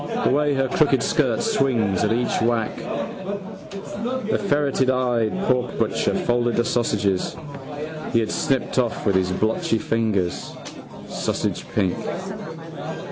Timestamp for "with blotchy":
9.05-9.77